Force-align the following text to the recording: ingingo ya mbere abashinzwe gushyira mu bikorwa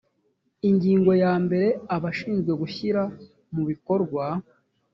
ingingo 0.69 1.11
ya 1.23 1.33
mbere 1.45 1.67
abashinzwe 1.95 2.51
gushyira 2.61 3.01
mu 3.53 3.63
bikorwa 3.69 4.25